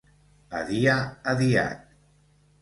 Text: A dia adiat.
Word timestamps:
A 0.59 0.61
dia 0.69 0.95
adiat. 1.35 1.85